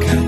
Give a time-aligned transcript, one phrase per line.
[0.00, 0.21] 가까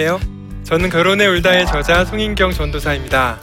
[0.00, 0.18] 안녕하세요.
[0.64, 3.38] 저는 결혼의 울다의 저자 송인경 전도사입니다.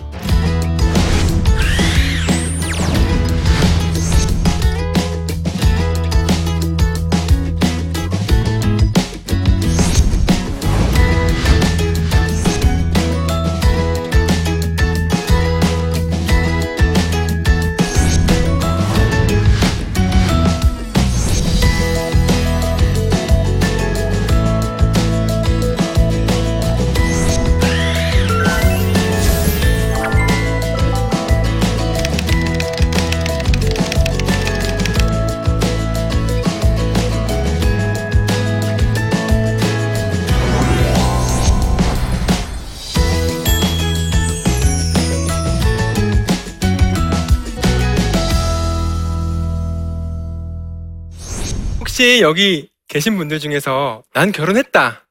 [52.22, 55.08] 여기 계신 분들 중에서 난 결혼했다.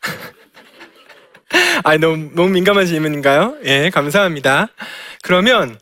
[1.84, 3.58] 아, 너무, 너무 민감한 질문인가요?
[3.64, 4.68] 예, 감사합니다.
[5.22, 5.78] 그러면,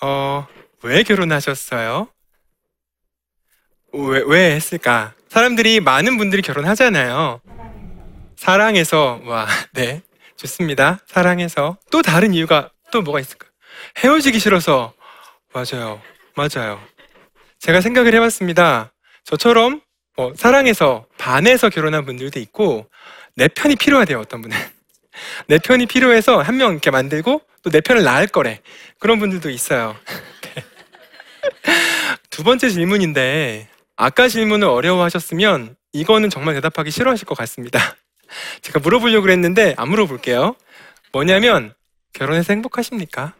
[0.00, 0.46] 어,
[0.82, 2.08] 왜 결혼하셨어요?
[3.92, 5.14] 왜, 왜 했을까?
[5.28, 7.40] 사람들이 많은 분들이 결혼하잖아요.
[8.36, 10.02] 사랑해서, 와, 네.
[10.36, 10.98] 좋습니다.
[11.06, 11.78] 사랑해서.
[11.90, 13.46] 또 다른 이유가 또 뭐가 있을까?
[13.98, 14.92] 헤어지기 싫어서.
[15.52, 16.00] 맞아요.
[16.34, 16.80] 맞아요.
[17.60, 18.91] 제가 생각을 해봤습니다.
[19.24, 19.80] 저처럼
[20.16, 22.86] 뭐 사랑해서 반해서 결혼한 분들도 있고
[23.34, 24.56] 내 편이 필요하대요 어떤 분은.
[25.46, 28.60] 내 편이 필요해서 한 명 이렇게 만들고 또 내 편을 낳을 거래.
[28.98, 29.96] 그런 분들도 있어요.
[32.30, 37.96] 두 번째 질문인데 아까 질문을 어려워하셨으면 이거는 정말 대답하기 싫어하실 것 같습니다.
[38.62, 40.56] 제가 물어보려고 그랬는데 안 물어볼게요.
[41.12, 41.74] 뭐냐면
[42.14, 43.34] 결혼해서 행복하십니까?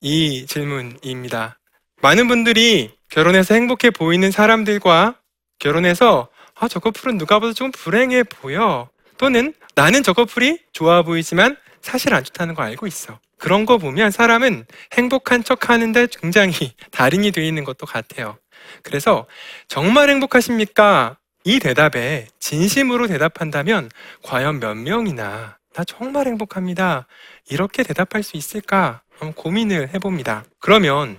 [0.00, 1.58] 이 질문입니다
[2.00, 5.16] 많은 분들이 결혼해서 행복해 보이는 사람들과
[5.58, 8.88] 결혼해서 아, 저 커플은 누가 봐도 좀 불행해 보여.
[9.16, 13.18] 또는 나는 저 커플이 좋아 보이지만 사실 안 좋다는 거 알고 있어.
[13.36, 18.38] 그런 거 보면 사람은 행복한 척 하는데 굉장히 달인이 되어 있는 것도 같아요.
[18.82, 19.26] 그래서
[19.66, 21.18] 정말 행복하십니까?
[21.44, 23.90] 이 대답에 진심으로 대답한다면
[24.22, 27.06] 과연 몇 명이나 나 정말 행복합니다.
[27.50, 29.02] 이렇게 대답할 수 있을까?
[29.34, 30.44] 고민을 해봅니다.
[30.60, 31.18] 그러면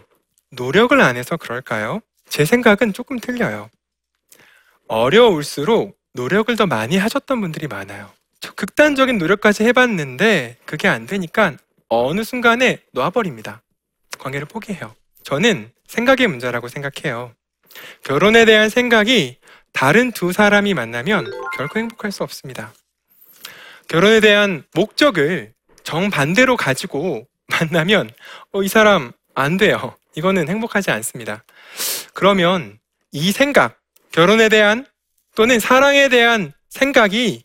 [0.51, 2.01] 노력을 안 해서 그럴까요?
[2.27, 3.69] 제 생각은 조금 틀려요.
[4.87, 8.11] 어려울수록 노력을 더 많이 하셨던 분들이 많아요.
[8.39, 11.53] 저 극단적인 노력까지 해봤는데 그게 안 되니까
[11.87, 13.61] 어느 순간에 놔버립니다.
[14.17, 14.95] 관계를 포기해요.
[15.23, 17.33] 저는 생각의 문제라고 생각해요.
[18.03, 19.37] 결혼에 대한 생각이
[19.73, 22.73] 다른 두 사람이 만나면 결코 행복할 수 없습니다.
[23.87, 28.09] 결혼에 대한 목적을 정반대로 가지고 만나면
[28.51, 29.95] 어, 이 사람 안 돼요.
[30.15, 31.43] 이거는 행복하지 않습니다.
[32.13, 32.79] 그러면
[33.11, 33.79] 이 생각,
[34.11, 34.85] 결혼에 대한
[35.35, 37.43] 또는 사랑에 대한 생각이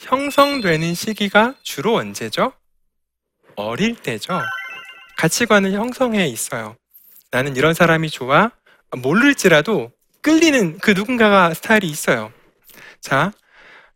[0.00, 2.52] 형성되는 시기가 주로 언제죠?
[3.56, 4.40] 어릴 때죠.
[5.16, 6.76] 가치관을 형성해 있어요.
[7.30, 8.50] 나는 이런 사람이 좋아.
[8.96, 12.32] 모를지라도 끌리는 그 누군가가 스타일이 있어요.
[13.00, 13.32] 자,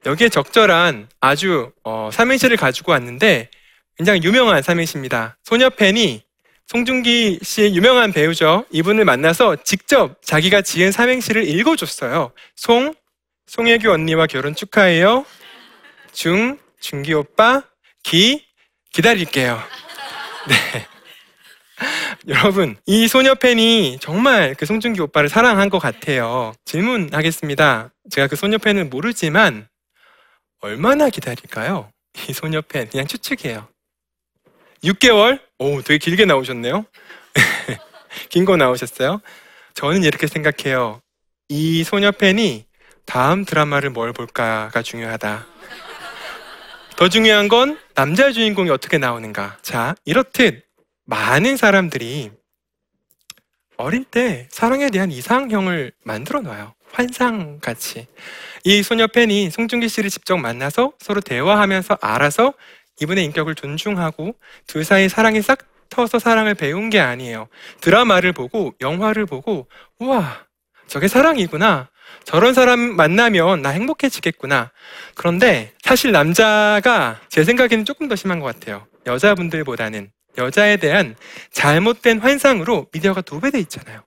[0.05, 3.51] 여기에 적절한 아주 어, 삼행시를 가지고 왔는데
[3.97, 5.37] 굉장히 유명한 삼행시입니다.
[5.43, 6.26] 소녀 팬이
[6.67, 8.65] 송중기 씨의 유명한 배우죠.
[8.71, 12.33] 이분을 만나서 직접 자기가 지은 삼행시를 읽어줬어요.
[12.57, 12.93] 송,
[13.47, 15.25] 송혜교 언니와 결혼 축하해요.
[16.13, 17.63] 중, 중기 오빠,
[18.03, 18.45] 기,
[18.93, 19.63] 기다릴게요.
[20.49, 20.87] 네.
[22.29, 26.53] 여러분, 이 소녀 팬이 정말 그 송중기 오빠를 사랑한 것 같아요.
[26.65, 27.91] 질문하겠습니다.
[28.11, 29.69] 제가 그 소녀 팬은 모르지만
[30.61, 31.91] 얼마나 기다릴까요?
[32.29, 33.69] 이 소녀 팬 그냥 추측이에요.
[34.85, 35.41] 6개월?
[35.59, 36.85] 오, 되게 길게 나오셨네요.
[38.29, 39.21] 긴 거 나오셨어요.
[39.75, 41.01] 저는 이렇게 생각해요.
[41.49, 42.65] 이 소녀 팬이
[43.05, 45.47] 다음 드라마를 뭘 볼까가 중요하다.
[46.97, 49.59] 더 중요한 건 남자 주인공이 어떻게 나오는가.
[49.63, 50.65] 자, 이렇듯
[51.05, 52.31] 많은 사람들이
[53.77, 56.75] 어릴 때 사랑에 대한 이상형을 만들어 놔요.
[56.93, 58.07] 환상같이.
[58.65, 62.55] 이 소녀 팬이 송중기 씨를 직접 만나서 서로 대화하면서 알아서
[63.01, 64.35] 이분의 인격을 존중하고
[64.67, 65.59] 둘 사이 사랑이 싹
[65.89, 67.49] 터서 사랑을 배운 게 아니에요.
[67.81, 70.47] 드라마를 보고 영화를 보고 우와
[70.87, 71.91] 저게 사랑이구나.
[72.25, 74.71] 저런 사람 만나면 나 행복해지겠구나.
[75.15, 78.87] 그런데 사실 남자가 제 생각에는 조금 더 심한 것 같아요.
[79.07, 81.17] 여자분들보다는 여자에 대한
[81.51, 84.03] 잘못된 환상으로 미디어가 도배돼 있잖아요.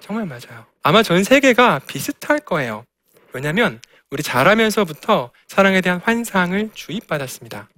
[0.00, 0.66] 정말 맞아요.
[0.82, 2.84] 아마 전 세계가 비슷할 거예요.
[3.32, 7.68] 왜냐하면 우리 자라면서부터 사랑에 대한 환상을 주입받았습니다.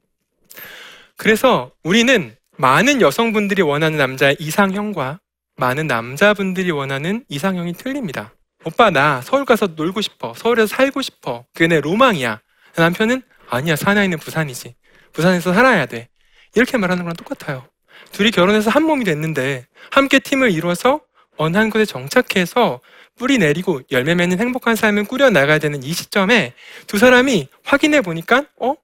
[1.17, 5.21] 그래서 우리는 많은 여성분들이 원하는 남자의 이상형과
[5.57, 8.33] 많은 남자분들이 원하는 이상형이 틀립니다.
[8.65, 10.35] 오빠 나 서울 가서 놀고 싶어.
[10.35, 11.45] 서울에서 살고 싶어.
[11.55, 12.41] 그게 내 로망이야.
[12.77, 14.75] 남편은 아니야 사나이는 부산이지.
[15.13, 16.09] 부산에서 살아야 돼.
[16.55, 17.67] 이렇게 말하는 거랑 똑같아요.
[18.13, 21.01] 둘이 결혼해서 한 몸이 됐는데 함께 팀을 이루어서
[21.37, 22.81] 어느 한 곳에 정착해서
[23.17, 26.55] 뿌리 내리고 열매 맺는 행복한 삶을 꾸려 나가야 되는 이 시점에
[26.87, 28.75] 두 사람이 확인해 보니까 어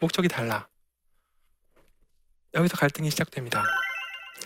[0.00, 0.66] 목적이 달라.
[2.54, 3.64] 여기서 갈등이 시작됩니다.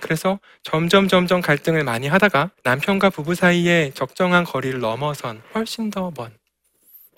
[0.01, 6.33] 그래서 점점 점점 갈등을 많이 하다가 남편과 부부 사이에 적정한 거리를 넘어선 훨씬 더 먼.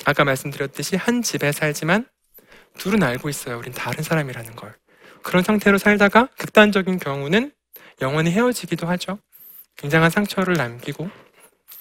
[0.05, 2.07] 아까 말씀드렸듯이 한 집에 살지만
[2.79, 3.59] 둘은 알고 있어요.
[3.59, 4.75] 우린 다른 사람이라는 걸.
[5.23, 7.53] 그런 상태로 살다가 극단적인 경우는
[8.01, 9.19] 영원히 헤어지기도 하죠.
[9.77, 11.11] 굉장한 상처를 남기고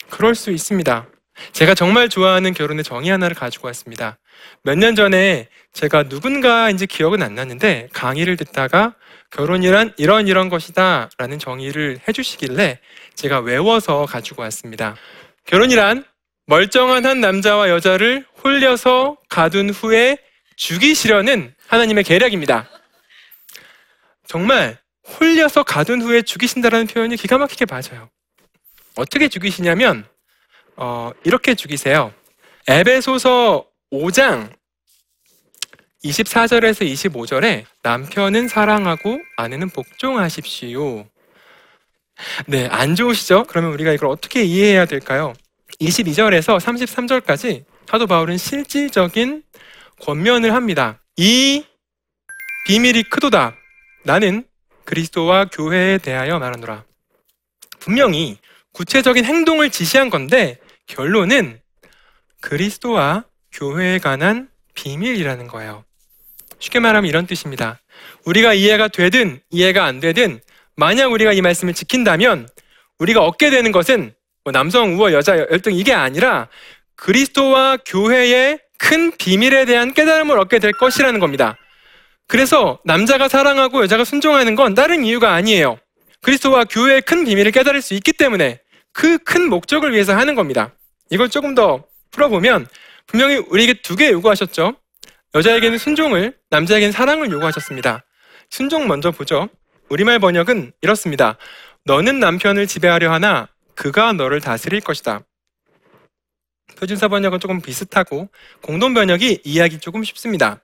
[0.09, 1.07] 그럴 수 있습니다.
[1.51, 4.17] 제가 정말 좋아하는 결혼의 정의 하나를 가지고 왔습니다.
[4.63, 8.95] 몇 년 전에 제가 누군가인지 기억은 안 나는데 강의를 듣다가
[9.31, 12.79] 결혼이란 이런 이런 것이다 라는 정의를 해주시길래
[13.15, 14.95] 제가 외워서 가지고 왔습니다.
[15.45, 16.03] 결혼이란
[16.47, 20.17] 멀쩡한 한 남자와 여자를 홀려서 가둔 후에
[20.55, 22.67] 죽이시려는 하나님의 계략입니다.
[24.27, 24.77] 정말
[25.07, 28.09] 홀려서 가둔 후에 죽이신다라는 표현이 기가 막히게 맞아요.
[28.95, 30.05] 어떻게 죽이시냐면
[30.81, 32.13] 어, 이렇게 죽이세요.
[32.65, 34.49] 에베소서 5장
[36.05, 41.05] 24절에서 25절에 남편은 사랑하고 아내는 복종하십시오.
[42.47, 43.43] 네, 안 좋으시죠?
[43.49, 45.33] 그러면 우리가 이걸 어떻게 이해해야 될까요?
[45.81, 49.43] 22절에서 33절까지 사도 바울은 실질적인
[49.99, 51.01] 권면을 합니다.
[51.17, 51.65] 이
[52.67, 53.53] 비밀이 크도다.
[54.05, 54.45] 나는
[54.85, 56.85] 그리스도와 교회에 대하여 말하노라.
[57.79, 58.37] 분명히
[58.71, 60.57] 구체적인 행동을 지시한 건데
[60.89, 61.59] 결론은
[62.41, 65.85] 그리스도와 교회에 관한 비밀이라는 거예요.
[66.59, 67.79] 쉽게 말하면 이런 뜻입니다.
[68.25, 70.41] 우리가 이해가 되든 이해가 안 되든
[70.75, 72.49] 만약 우리가 이 말씀을 지킨다면
[72.97, 74.13] 우리가 얻게 되는 것은
[74.43, 76.49] 뭐 남성 우월 여자 열등 이게 아니라
[76.95, 81.55] 그리스도와 교회의 큰 비밀에 대한 깨달음을 얻게 될 것이라는 겁니다.
[82.27, 85.77] 그래서 남자가 사랑하고 여자가 순종하는 건 다른 이유가 아니에요.
[86.21, 88.59] 그리스도와 교회의 큰 비밀을 깨달을 수 있기 때문에
[88.91, 90.73] 그 큰 목적을 위해서 하는 겁니다.
[91.09, 92.67] 이걸 조금 더 풀어보면
[93.07, 94.75] 분명히 우리에게 두 개 요구하셨죠.
[95.35, 98.03] 여자에게는 순종을, 남자에게는 사랑을 요구하셨습니다.
[98.49, 99.47] 순종 먼저 보죠.
[99.89, 101.37] 우리말 번역은 이렇습니다.
[101.85, 105.21] 너는 남편을 지배하려 하나 그가 너를 다스릴 것이다.
[106.77, 108.29] 표준사 번역은 조금 비슷하고
[108.61, 110.63] 공동 번역이 이해하기 조금 쉽습니다.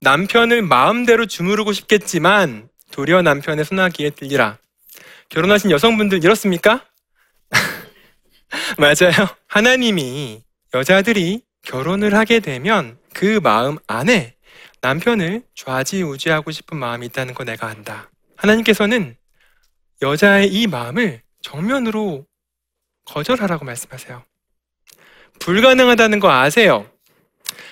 [0.00, 4.58] 남편을 마음대로 주무르고 싶겠지만 도리어 남편의 손아귀에 들리라.
[5.28, 6.84] 결혼하신 여성분들 이렇습니까?
[8.78, 9.28] 맞아요.
[9.48, 10.42] 하나님이
[10.74, 14.34] 여자들이 결혼을 하게 되면 그 마음 안에
[14.80, 18.10] 남편을 좌지우지하고 싶은 마음이 있다는 거 내가 안다.
[18.36, 19.16] 하나님께서는
[20.02, 22.26] 여자의 이 마음을 정면으로
[23.04, 24.24] 거절하라고 말씀하세요.
[25.38, 26.90] 불가능하다는 거 아세요?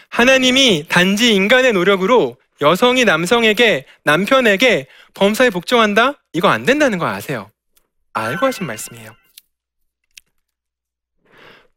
[0.09, 6.23] 하나님이 단지 인간의 노력으로 여성이 남성에게, 남편에게 범사에 복종한다?
[6.33, 7.51] 이거 안 된다는 거 아세요?
[8.13, 9.20] 알고 하신 말씀이에요.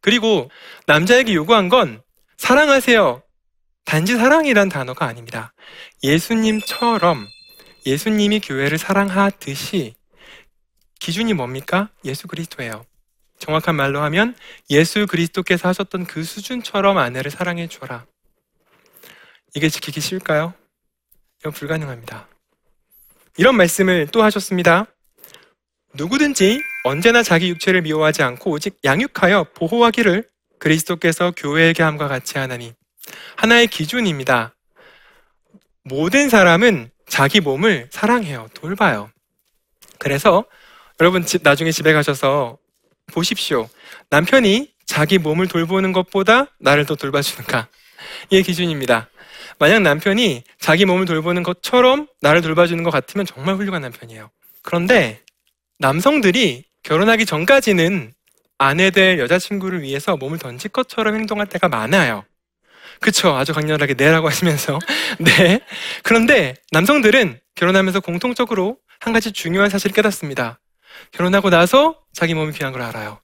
[0.03, 0.51] 그리고
[0.85, 2.03] 남자에게 요구한 건
[2.37, 3.23] 사랑하세요.
[3.85, 5.53] 단지 사랑이란 단어가 아닙니다.
[6.03, 7.25] 예수님처럼
[7.85, 9.95] 예수님이 교회를 사랑하듯이
[10.99, 11.89] 기준이 뭡니까?
[12.03, 12.85] 예수 그리스도예요.
[13.39, 14.35] 정확한 말로 하면
[14.69, 18.05] 예수 그리스도께서 하셨던 그 수준처럼 아내를 사랑해 줘라.
[19.55, 20.53] 이게 지키기 쉬울까요?
[21.39, 22.27] 이건 불가능합니다.
[23.37, 24.85] 이런 말씀을 또 하셨습니다.
[25.93, 30.27] 누구든지 언제나 자기 육체를 미워하지 않고 오직 양육하여 보호하기를
[30.59, 32.73] 그리스도께서 교회에게 함과 같이 하나니
[33.37, 34.53] 하나의 기준입니다.
[35.83, 38.49] 모든 사람은 자기 몸을 사랑해요.
[38.53, 39.09] 돌봐요.
[39.99, 40.45] 그래서
[40.99, 42.57] 여러분 집 나중에 집에 가셔서
[43.07, 43.69] 보십시오.
[44.09, 47.67] 남편이 자기 몸을 돌보는 것보다 나를 더 돌봐주는가?
[48.29, 49.09] 이게 기준입니다.
[49.59, 54.29] 만약 남편이 자기 몸을 돌보는 것처럼 나를 돌봐주는 것 같으면 정말 훌륭한 남편이에요.
[54.61, 55.21] 그런데
[55.79, 58.13] 남성들이 결혼하기 전까지는
[58.57, 62.23] 아내 될 여자친구를 위해서 몸을 던질 것처럼 행동할 때가 많아요.
[62.99, 63.35] 그쵸.
[63.35, 64.79] 아주 강렬하게 네라고 하시면서.
[65.19, 65.59] 네.
[66.03, 70.59] 그런데 남성들은 결혼하면서 공통적으로 한 가지 중요한 사실을 깨닫습니다.
[71.11, 73.19] 결혼하고 나서 자기 몸이 귀한 걸 알아요.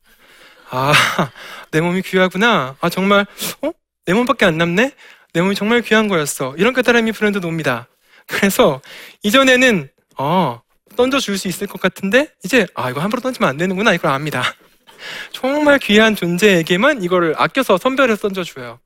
[0.72, 0.92] 아,
[1.72, 2.76] 내 몸이 귀하구나.
[2.80, 3.26] 아, 정말,
[3.62, 3.72] 어?
[4.06, 4.92] 내 몸밖에 안 남네?
[5.34, 6.56] 내 몸이 정말 귀한 거였어.
[6.58, 7.88] 이런 깨달음이 불현듯 옵니다.
[8.28, 8.82] 그래서
[9.24, 10.62] 이전에는, 어,
[10.96, 13.94] 던져줄 수 있을 것 같은데, 이제, 아, 이거 함부로 던지면 안 되는구나.
[13.94, 14.44] 이걸 압니다.
[15.32, 18.80] 정말 귀한 존재에게만 이거를 아껴서 선별해서 던져줘요.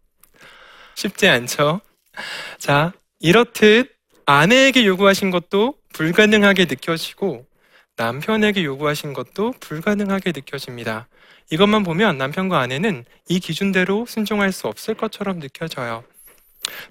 [0.96, 1.82] 쉽지 않죠?
[2.58, 3.92] 자, 이렇듯
[4.26, 7.46] 아내에게 요구하신 것도 불가능하게 느껴지고
[7.96, 11.08] 남편에게 요구하신 것도 불가능하게 느껴집니다.
[11.52, 16.04] 이것만 보면 남편과 아내는 이 기준대로 순종할 수 없을 것처럼 느껴져요.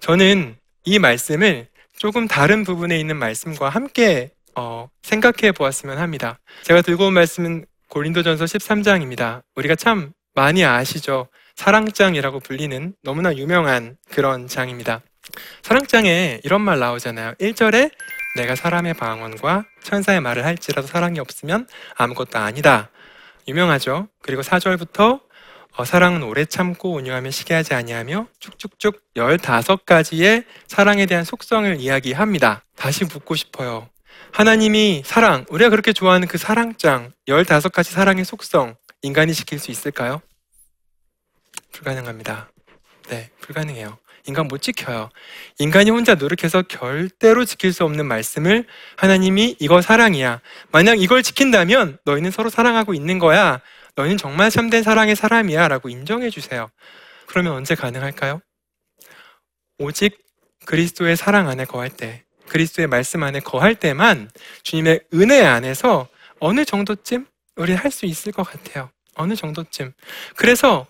[0.01, 6.39] 저는 이 말씀을 조금 다른 부분에 있는 말씀과 함께 어, 생각해 보았으면 합니다.
[6.63, 9.43] 제가 들고 온 말씀은 고린도전서 13장입니다.
[9.57, 11.29] 우리가 참 많이 아시죠?
[11.57, 15.03] 사랑장이라고 불리는 너무나 유명한 그런 장입니다.
[15.63, 17.35] 사랑장에 이런 말 나오잖아요.
[17.35, 17.91] 1절에
[18.37, 21.67] 내가 사람의 방언과 천사의 말을 할지라도 사랑이 없으면
[21.97, 22.91] 아무것도 아니다.
[23.47, 24.09] 유명하죠.
[24.23, 25.21] 그리고 4절부터
[25.75, 32.65] 어, 사랑은 오래 참고 온유하며 시기하지 아니하며 쭉쭉쭉 15가지의 사랑에 대한 속성을 이야기합니다.
[32.77, 33.89] 다시 묻고 싶어요.
[34.33, 40.23] 하나님이 사랑, 우리가 그렇게 좋아하는 그 사랑장, 15가지 사랑의 속성, 인간이 지킬 수 있을까요?
[41.73, 42.51] 불가능합니다.
[43.09, 43.99] 네, 불가능해요.
[44.27, 45.11] 인간 못 지켜요.
[45.59, 48.65] 인간이 혼자 노력해서 절대로 지킬 수 없는 말씀을
[48.97, 50.41] 하나님이 이거 사랑이야.
[50.71, 53.61] 만약 이걸 지킨다면 너희는 서로 사랑하고 있는 거야.
[53.97, 55.69] 너희는 정말 참된 사랑의 사람이야.
[55.69, 56.71] 라고 인정해 주세요.
[57.27, 58.41] 그러면 언제 가능할까요?
[59.79, 60.19] 오직
[60.65, 64.31] 그리스도의 사랑 안에 거할 때, 그리스도의 말씀 안에 거할 때만
[64.63, 66.09] 주님의 은혜 안에서
[66.39, 68.91] 어느 정도쯤 우리 할 수 있을 것 같아요.
[69.15, 69.93] 어느 정도쯤.
[70.37, 70.87] 그래서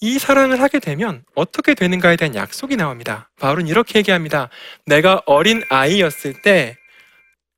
[0.00, 3.30] 이 사랑을 하게 되면 어떻게 되는가에 대한 약속이 나옵니다.
[3.40, 4.50] 바울은 이렇게 얘기합니다.
[4.84, 6.76] 내가 어린 아이였을 때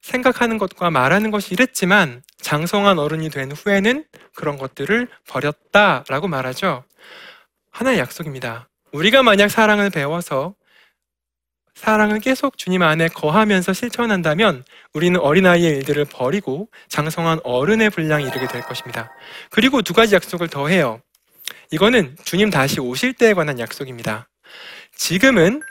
[0.02, 4.04] 생각하는 것과 말하는 것이 이랬지만 장성한 어른이 된 후에는
[4.34, 6.84] 그런 것들을 버렸다라고 말하죠.
[7.72, 8.68] 하나의 약속입니다.
[8.92, 10.54] 우리가 만약 사랑을 배워서
[11.78, 18.62] 사랑을 계속 주님 안에 거하면서 실천한다면 우리는 어린아이의 일들을 버리고 장성한 어른의 분량에 이르게 될
[18.62, 19.12] 것입니다.
[19.50, 21.00] 그리고 두 가지 약속을 더해요.
[21.70, 24.28] 이거는 주님 다시 오실 때에 관한 약속입니다.
[24.96, 25.62] 지금은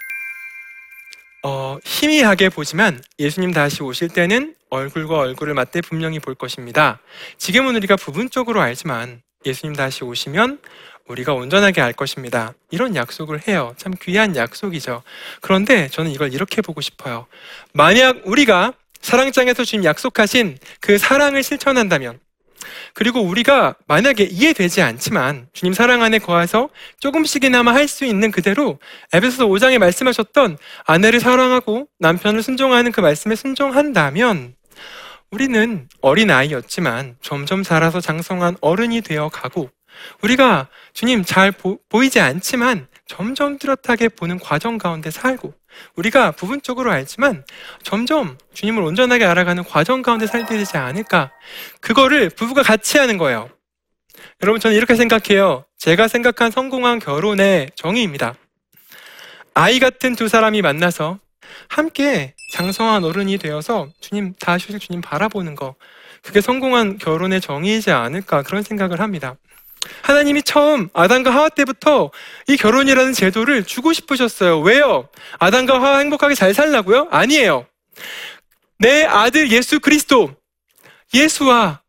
[1.43, 7.01] 어, 희미하게 보지만 예수님 다시 오실 때는 얼굴과 얼굴을 맞대 분명히 볼 것입니다.
[7.37, 10.59] 지금은 우리가 부분적으로 알지만 예수님 다시 오시면
[11.07, 12.53] 우리가 온전하게 알 것입니다.
[12.71, 13.73] 이런 약속을 해요.
[13.77, 15.03] 참 귀한 약속이죠.
[15.41, 17.27] 그런데 저는 이걸 이렇게 보고 싶어요.
[17.73, 22.19] 만약 우리가 사랑장에서 주님 약속하신 그 사랑을 실천한다면
[22.93, 28.79] 그리고 우리가 만약에 이해되지 않지만 주님 사랑 안에 거해서 조금씩이나마 할 수 있는 그대로
[29.13, 34.55] 에베소서 5장에 말씀하셨던 아내를 사랑하고 남편을 순종하는 그 말씀에 순종한다면
[35.31, 39.69] 우리는 어린 아이였지만 점점 자라서 장성한 어른이 되어 가고
[40.21, 45.53] 우리가 주님 잘 보, 보이지 않지만 점점 뚜렷하게 보는 과정 가운데 살고
[45.95, 47.43] 우리가 부분적으로 알지만
[47.83, 51.31] 점점 주님을 온전하게 알아가는 과정 가운데 살게 되지 않을까.
[51.81, 53.49] 그거를 부부가 같이 하는 거예요.
[54.41, 55.65] 여러분, 저는 이렇게 생각해요.
[55.77, 58.35] 제가 생각한 성공한 결혼의 정의입니다.
[59.53, 61.19] 아이 같은 두 사람이 만나서
[61.69, 65.75] 함께 장성한 어른이 되어서 주님, 다시 주님 바라보는 거.
[66.23, 69.35] 그게 성공한 결혼의 정의이지 않을까 그런 생각을 합니다.
[70.01, 72.11] 하나님이 처음 아담과 하와 때부터
[72.47, 74.59] 이 결혼이라는 제도를 주고 싶으셨어요.
[74.61, 75.09] 왜요?
[75.39, 77.07] 아담과 하와 행복하게 잘 살라고요?
[77.11, 77.65] 아니에요.
[78.79, 80.35] 내 아들 예수 그리스도,
[81.13, 81.81] 예수와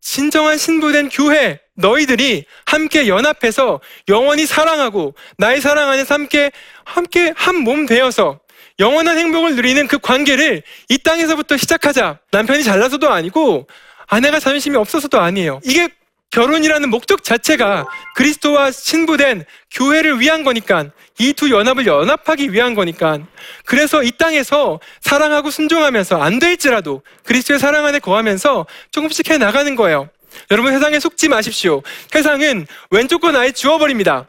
[0.00, 6.50] 진정한 신부된 교회, 너희들이 함께 연합해서 영원히 사랑하고 나의 사랑 안에서 함께,
[6.84, 8.40] 함께 한 몸 되어서
[8.80, 12.20] 영원한 행복을 누리는 그 관계를 이 땅에서부터 시작하자.
[12.30, 13.66] 남편이 잘나서도 아니고
[14.06, 15.60] 아내가 자존심이 없어서도 아니에요.
[15.64, 15.88] 이게
[16.30, 23.18] 결혼이라는 목적 자체가 그리스도와 신부된 교회를 위한 거니까 이 두 연합을 연합하기 위한 거니까
[23.64, 30.08] 그래서 이 땅에서 사랑하고 순종하면서 안 될지라도 그리스도의 사랑 안에 거하면서 조금씩 해 나가는 거예요.
[30.50, 31.82] 여러분 세상에 속지 마십시오.
[32.10, 34.26] 세상은 왼쪽과 나에 지워버립니다.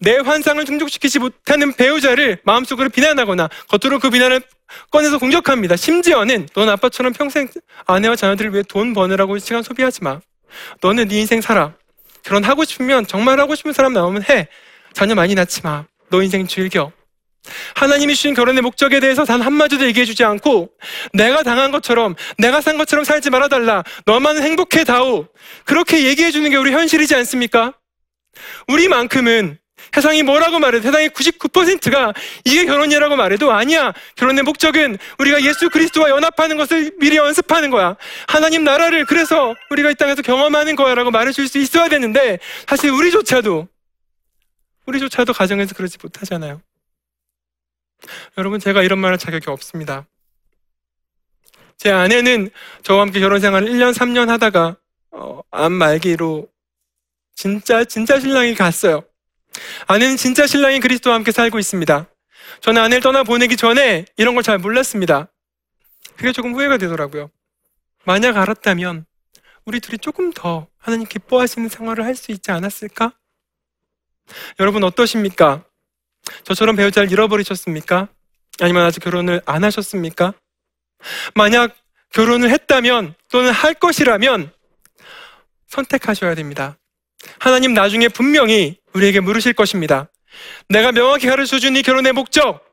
[0.00, 4.42] 내 환상을 충족시키지 못하는 배우자를 마음속으로 비난하거나 겉으로 그 비난을
[4.90, 5.74] 꺼내서 공격합니다.
[5.76, 7.48] 심지어는 넌 아빠처럼 평생
[7.86, 10.20] 아내와 자녀들을 위해 돈 버느라고 시간 소비하지 마.
[10.80, 11.74] 너는 네 인생 살아.
[12.22, 14.48] 결혼 하고 싶으면 정말 하고 싶은 사람 나오면 해.
[14.92, 15.84] 자녀 많이 낳지 마.
[16.10, 16.92] 너 인생 즐겨.
[17.74, 20.70] 하나님이 주신 결혼의 목적에 대해서 단 한마디도 얘기해주지 않고
[21.12, 23.84] 내가 당한 것처럼 내가 산 것처럼 살지 말아달라.
[24.04, 25.28] 너만은 행복해 다오.
[25.64, 27.74] 그렇게 얘기해주는 게 우리 현실이지 않습니까?
[28.68, 29.58] 우리만큼은
[29.94, 32.12] 세상이 뭐라고 말해도 세상의 99%가
[32.44, 33.92] 이게 결혼이라고 말해도 아니야.
[34.16, 37.96] 결혼의 목적은 우리가 예수 그리스도와 연합하는 것을 미리 연습하는 거야.
[38.26, 43.68] 하나님 나라를 그래서 우리가 이 땅에서 경험하는 거야라고 말해줄 수 있어야 되는데 사실 우리조차도
[44.86, 46.60] 우리조차도 가정에서 그러지 못하잖아요.
[48.36, 50.06] 여러분 제가 이런 말할 자격이 없습니다.
[51.76, 52.50] 제 아내는
[52.82, 54.76] 저와 함께 결혼 생활을 1년 3년 하다가
[55.12, 56.48] 어, 암 말기로
[57.34, 59.04] 진짜 진짜 신랑이 갔어요.
[59.86, 62.06] 아내는 진짜 신랑이 그리스도와 함께 살고 있습니다.
[62.60, 65.28] 저는 아내를 떠나 보내기 전에 이런 걸 잘 몰랐습니다.
[66.16, 67.30] 그게 조금 후회가 되더라고요.
[68.04, 69.04] 만약 알았다면
[69.64, 73.12] 우리 둘이 조금 더 하나님 기뻐하시는 생활을 할 수 있지 않았을까?
[74.60, 75.64] 여러분 어떠십니까?
[76.44, 78.08] 저처럼 배우자를 잃어버리셨습니까?
[78.60, 80.34] 아니면 아직 결혼을 안 하셨습니까?
[81.34, 81.76] 만약
[82.10, 84.50] 결혼을 했다면 또는 할 것이라면
[85.68, 86.78] 선택하셔야 됩니다.
[87.38, 90.08] 하나님 나중에 분명히 우리에게 물으실 것입니다.
[90.68, 92.64] 내가 명확히 가르쳐 준 이 결혼의 목적.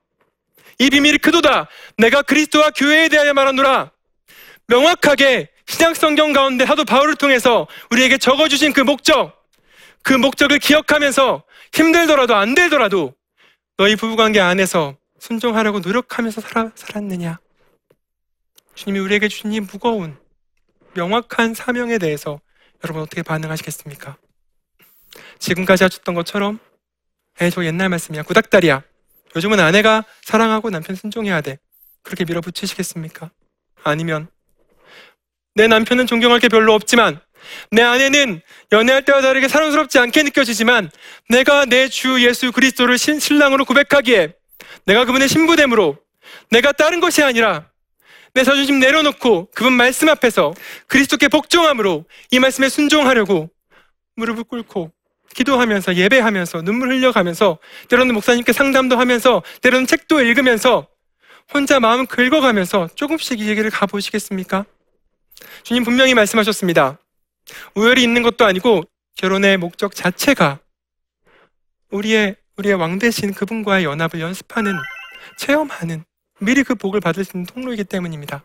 [0.80, 1.70] 이 비밀이 크도다.
[1.98, 3.92] 내가 그리스도와 교회에 대하여 말하노라.
[4.68, 9.44] 명확하게 신약 성경 가운데 사도 바울을 통해서 우리에게 적어주신 그 목적,
[10.04, 13.14] 그 목적을 기억하면서 힘들더라도 안 되더라도
[13.78, 17.40] 너희 부부관계 안에서 순종하려고 노력하면서 살아, 살았느냐?
[18.76, 20.18] 주님이 우리에게 주신 이 무거운
[20.94, 22.40] 명확한 사명에 대해서
[22.84, 24.18] 여러분 어떻게 반응하시겠습니까?
[25.40, 26.60] 지금까지 하셨던 것처럼
[27.42, 28.24] 에, 저 옛날 말씀이야.
[28.24, 28.84] 구닥다리야.
[29.36, 31.60] 요즘은 아내가 사랑하고 남편 순종해야 돼.
[32.04, 33.32] 그렇게 밀어붙이시겠습니까?
[33.84, 34.28] 아니면
[35.56, 37.20] 내 남편은 존경할 게 별로 없지만
[37.72, 40.90] 내 아내는 연애할 때와 다르게 사랑스럽지 않게 느껴지지만
[41.30, 44.34] 내가 내 주 예수 그리스도를 신, 신랑으로 고백하기에
[44.86, 45.98] 내가 그분의 신부됨으로
[46.50, 47.70] 내가 다른 것이 아니라
[48.34, 50.54] 내 자존심 내려놓고 그분 말씀 앞에서
[50.88, 53.50] 그리스도께 복종함으로 이 말씀에 순종하려고
[54.16, 54.92] 무릎을 꿇고
[55.34, 57.58] 기도하면서 예배하면서 눈물 흘려가면서
[57.90, 60.88] 때로는 목사님께 상담도 하면서 때로는 책도 읽으면서
[61.54, 64.66] 혼자 마음 긁어가면서 조금씩 이 얘기를 가보시겠습니까?
[65.64, 66.98] 주님 분명히 말씀하셨습니다.
[67.76, 68.84] 우열이 있는 것도 아니고
[69.18, 70.60] 결혼의 목적 자체가
[71.92, 74.74] 우리의 우리의 왕 대신 그분과의 연합을 연습하는
[75.38, 76.04] 체험하는
[76.40, 78.44] 미리 그 복을 받을 수 있는 통로이기 때문입니다.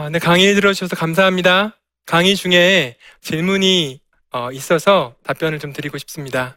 [0.00, 1.76] 아, 네, 강의 들어주셔서 감사합니다.
[2.06, 6.56] 강의 중에 질문이 어, 있어서 답변을 좀 드리고 싶습니다.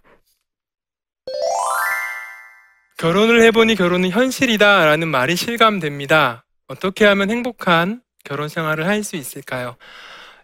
[3.00, 6.46] 결혼을 해보니 결혼은 현실이다 라는 말이 실감됩니다.
[6.68, 9.76] 어떻게 하면 행복한 결혼 생활을 할 수 있을까요?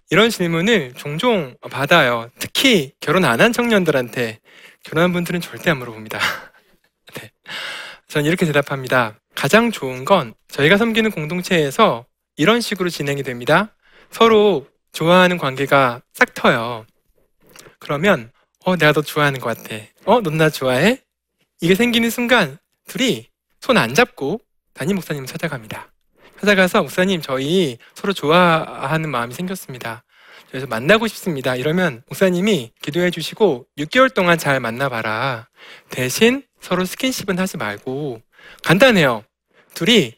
[0.09, 2.31] 이런 질문을 종종 받아요.
[2.39, 4.39] 특히 결혼 안 한 청년들한테
[4.81, 6.17] 결혼한 분들은 절대 안 물어봅니다.
[7.13, 7.29] 네.
[8.07, 9.19] 전 이렇게 대답합니다.
[9.35, 12.06] 가장 좋은 건 저희가 섬기는 공동체에서
[12.37, 13.75] 이런 식으로 진행이 됩니다.
[14.11, 16.85] 서로 좋아하는 관계가 싹 터요.
[17.79, 18.31] 그러면
[18.65, 19.75] 어 내가 너 좋아하는 것 같아.
[20.05, 21.01] 어 넌 나 좋아해?
[21.61, 23.27] 이게 생기는 순간 둘이
[23.59, 24.39] 손 안 잡고
[24.73, 25.91] 담임 목사님 을 찾아갑니다.
[26.39, 30.03] 찾아가서 목사님 저희 서로 좋아하는 마음이 생겼습니다.
[30.49, 31.55] 그래서 만나고 싶습니다.
[31.55, 35.49] 이러면 목사님이 기도해 주시고 6개월 동안 잘 만나봐라.
[35.89, 38.21] 대신 서로 스킨십은 하지 말고
[38.63, 39.23] 간단해요.
[39.73, 40.13] 둘이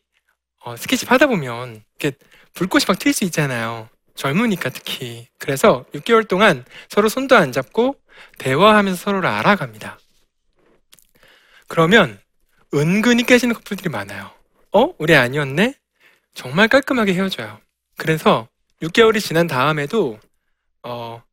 [0.70, 2.16] 어, 스킨십 하다 보면 이렇게
[2.54, 3.90] 불꽃이 막 튈 수 있잖아요.
[4.16, 5.28] 젊으니까 특히.
[5.40, 7.96] 그래서 6개월 동안 서로 손도 안 잡고
[8.38, 9.98] 대화하면서 서로를 알아갑니다.
[11.68, 12.20] 그러면
[12.74, 14.32] 은근히 깨지는 커플들이 많아요.
[14.74, 14.94] 어?
[15.00, 15.74] 우리 아니었네?
[16.36, 17.60] 정말 깔끔하게 헤어져요.
[17.98, 18.48] 그래서
[18.84, 20.20] 6개월이 지난 다음에도
[20.84, 21.24] 어,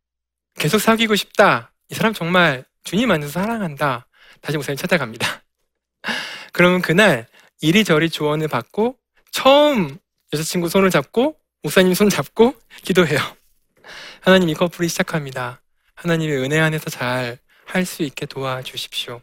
[0.55, 1.73] 계속 사귀고 싶다.
[1.91, 4.07] 이 사람 정말 주님 안에서 사랑한다.
[4.41, 5.43] 다시 목사님 찾아갑니다.
[6.53, 7.27] 그러면 그날
[7.61, 8.97] 이리저리 조언을 받고
[9.37, 9.99] 처음
[10.33, 13.19] 여자친구 손을 잡고 목사님 손 잡고 기도해요.
[14.23, 15.61] 하나님 이 커플이 시작합니다.
[15.95, 19.21] 하나님의 은혜 안에서 잘 할 수 있게 도와주십시오.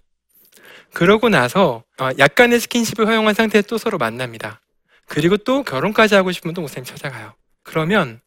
[0.93, 4.61] 그러고 나서 어, 약간의 스킨십을 허용한 상태에 또 서로 만납니다.
[5.07, 7.33] 그리고 또 결혼까지 하고 싶으면 또 목사님 찾아가요.
[7.63, 8.21] 그러면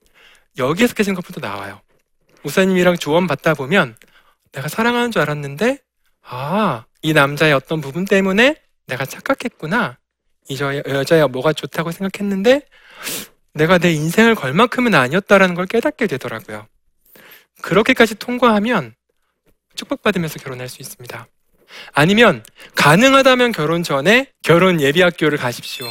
[0.58, 1.80] 여기에서 깨진 커플도 나와요.
[2.42, 3.96] 목사님이랑 조언 받다 보면
[4.52, 5.78] 내가 사랑하는 줄 알았는데
[6.22, 9.98] 아, 이 남자의 어떤 부분 때문에 내가 착각했구나.
[10.48, 12.62] 이 저 여자야 뭐가 좋다고 생각했는데
[13.54, 16.66] 내가 내 인생을 걸 만큼은 아니었다라는 걸 깨닫게 되더라고요.
[17.62, 18.94] 그렇게까지 통과하면
[19.74, 21.26] 축복받으면서 결혼할 수 있습니다.
[21.92, 25.86] 아니면 가능하다면 결혼 전에 결혼 예비 학교를 가십시오.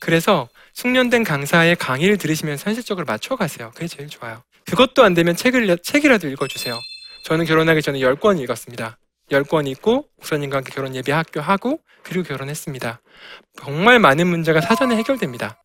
[0.00, 3.72] 그래서 숙련된 강사의 강의를 들으시면서 현실적으로 맞춰가세요.
[3.74, 4.42] 그게 제일 좋아요.
[4.66, 6.78] 그것도 안 되면 책을, 책이라도 읽어주세요.
[7.24, 8.98] 저는 결혼하기 전에 10권 읽었습니다.
[9.30, 13.00] 10권 읽고 목사님과 함께 결혼 예비 학교 하고 그리고 결혼했습니다.
[13.60, 15.62] 정말 많은 문제가 사전에 해결됩니다.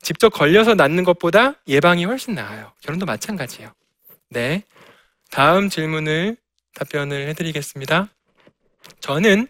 [0.00, 2.72] 직접 걸려서 낳는 것보다 예방이 훨씬 나아요.
[2.82, 3.72] 결혼도 마찬가지예요.
[4.30, 4.64] 네.
[5.30, 6.36] 다음 질문을
[6.74, 8.08] 답변을 해드리겠습니다.
[9.00, 9.46] 저는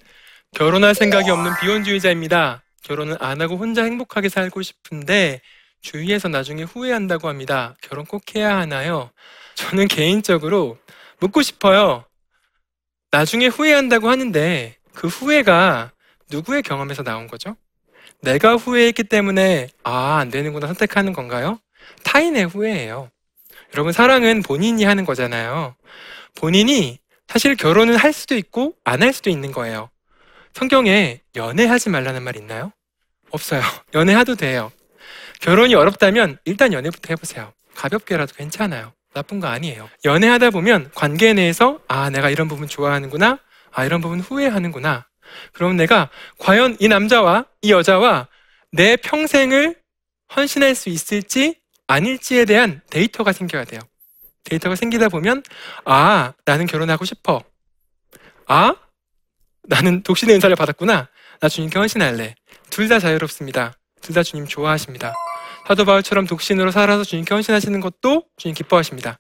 [0.55, 2.63] 결혼할 생각이 없는 비혼주의자입니다.
[2.83, 5.41] 결혼은 안 하고 혼자 행복하게 살고 싶은데
[5.81, 7.75] 주위에서 나중에 후회한다고 합니다.
[7.81, 9.11] 결혼 꼭 해야 하나요?
[9.55, 10.79] 저는 개인적으로
[11.21, 12.05] 묻고 싶어요.
[13.13, 15.93] 나중에 후회한다고 하는데 그 후회가
[16.31, 17.57] 누구의 경험에서 나온 거죠?
[18.23, 21.61] 내가 후회했기 때문에 아, 안 되는구나 선택하는 건가요?
[22.05, 23.11] 타인의 후회예요.
[23.75, 25.75] 여러분, 사랑은 본인이 하는 거잖아요.
[26.37, 26.99] 본인이
[27.29, 29.91] 사실 결혼은 할 수도 있고 안 할 수도 있는 거예요.
[30.55, 32.73] 성경에 연애하지 말라는 말 있나요?
[33.31, 33.61] 없어요.
[33.95, 34.73] 연애해도 돼요.
[35.41, 37.53] 결혼이 어렵다면 일단 연애부터 해보세요.
[37.75, 38.93] 가볍게라도 괜찮아요.
[39.15, 39.89] 나쁜 거 아니에요.
[40.05, 43.39] 연애하다 보면 관계 내에서 아, 내가 이런 부분 좋아하는구나.
[43.73, 45.07] 아, 이런 부분 후회하는구나.
[45.53, 48.29] 그럼 내가 과연 이 남자와 이 여자와
[48.73, 49.77] 내 평생을
[50.35, 53.81] 헌신할 수 있을지 아닐지에 대한 데이터가 생겨야 돼요.
[54.45, 55.43] 데이터가 생기다 보면
[55.85, 57.43] 아, 나는 결혼하고 싶어.
[58.47, 58.75] 아,
[59.65, 61.09] 나는 독신의 은사를 받았구나.
[61.41, 62.35] 나 주님께 헌신할래.
[62.71, 63.75] 둘 다 자유롭습니다.
[64.01, 65.13] 둘 다 주님 좋아하십니다.
[65.67, 69.19] 사도 바울처럼 독신으로 살아서 주님께 헌신하시는 것도 주님 기뻐하십니다.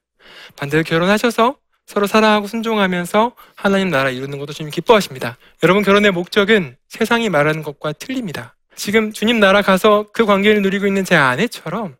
[0.56, 5.36] 반대로 결혼하셔서 서로 사랑하고 순종하면서 하나님 나라 이루는 것도 주님 기뻐하십니다.
[5.62, 8.56] 여러분 결혼의 목적은 세상이 말하는 것과 틀립니다.
[8.74, 11.96] 지금 주님 나라 가서 그 관계를 누리고 있는 제 아내처럼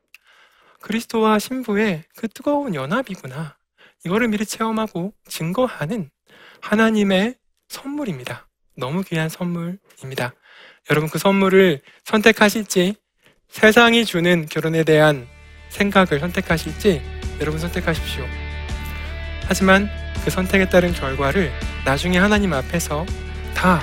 [0.80, 3.56] 그리스도와 신부의 그 뜨거운 연합이구나.
[4.04, 6.10] 이거를 미리 체험하고 증거하는
[6.60, 7.36] 하나님의
[7.68, 8.48] 선물입니다.
[8.76, 10.34] 너무 귀한 선물입니다.
[10.90, 12.96] 여러분 그 선물을 선택하실지
[13.52, 15.28] 세상이 주는 결혼에 대한
[15.68, 17.02] 생각을 선택하실지
[17.38, 18.24] 여러분 선택하십시오.
[19.46, 19.90] 하지만
[20.24, 21.52] 그 선택에 따른 결과를
[21.84, 23.04] 나중에 하나님 앞에서
[23.54, 23.82] 다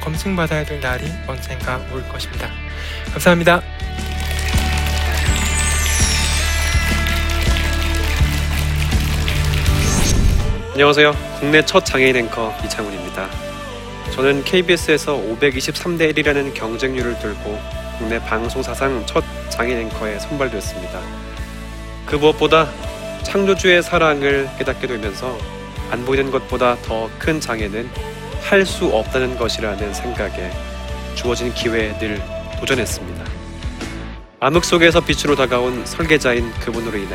[0.00, 2.48] 검증받아야 될 날이 언젠가 올 것입니다.
[3.12, 3.60] 감사합니다.
[10.72, 11.12] 안녕하세요.
[11.38, 13.28] 국내 첫 장애인 앵커 이창훈입니다.
[14.14, 21.00] 저는 KBS에서 523대 1이라는 경쟁률을 뚫고 국내 방송 사상 첫 장애인 앵커에 선발되었습니다.
[22.04, 22.68] 그 무엇보다
[23.22, 25.38] 창조주의 사랑을 깨닫게 되면서
[25.92, 27.88] 안 보이는 것보다 더 큰 장애는
[28.42, 30.50] 할 수 없다는 것이라는 생각에
[31.14, 32.20] 주어진 기회에 늘
[32.58, 33.24] 도전했습니다.
[34.40, 37.14] 암흑 속에서 빛으로 다가온 설계자인 그분으로 인해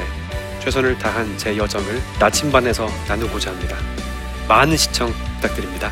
[0.63, 3.75] 최선을 다한 제 여정을 나침반에서 나누고자 합니다.
[4.47, 5.91] 많은 시청 부탁드립니다.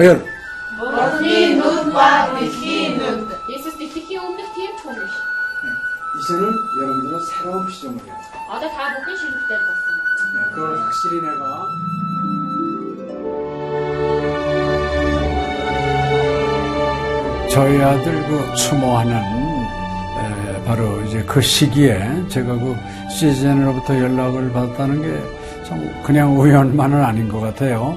[0.00, 0.24] 허연.
[0.78, 3.28] 머리 눈과 빛이 눈.
[3.50, 5.12] 예수 빛이 없는 팀촌이시.
[6.22, 6.42] 이제는
[6.80, 8.14] 여러분들은 새로운 시점을 해요.
[8.50, 9.82] 아다 다 먹기 싫을 때 봤어.
[10.32, 11.66] 네, 그걸 확실히 내가
[17.50, 22.74] 저희 아들 그 추모하는 에, 바로 이제 그 시기에 제가 그
[23.10, 27.96] 시즌으로부터 연락을 받았다는 게 참 그냥 우연만은 아닌 것 같아요.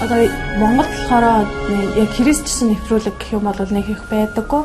[0.00, 1.46] Одоо Монгол болохоор
[1.96, 4.64] яг христчсэн нефролог гэх юм бол нэг их байдаггүй.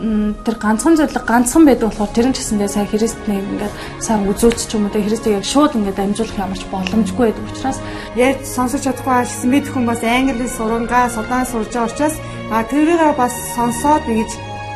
[0.00, 4.70] Тэр ганцхан зөвлөг ганцхан байдаг болохоор тэр нь ч гэсэндээ сайн христнийг ингээд сайн үзүүлч
[4.70, 7.78] ч юм уу тэ христийг яг шууд ингээд амжуулах ямарч боломжгүй байдаг учраас
[8.16, 12.16] ярьж сонсож чадахгүй байсан бид хүн бас англи сурангаа судаан сурж байгаа учраас
[12.48, 14.30] а тэрийг бас сонсоод ингэж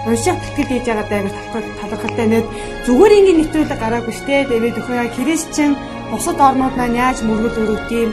[0.04, 1.22] унших тэтгэл хийж байгаа даа
[1.80, 2.44] талархалтай нэг
[2.84, 5.72] зүгээр ингээд нэвтрүүлэг гараагүй штэ тэгээд өхөө яа христчин
[6.12, 8.12] бусад орнууд маань яаж мөргөл өрөвт юм